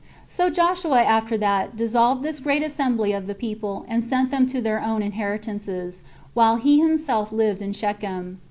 [0.27, 4.59] So Joshua after that dissolved this great assembly of the people, and sent them to
[4.59, 6.01] their own inheritances,
[6.33, 8.39] while he himself lived in Shechem.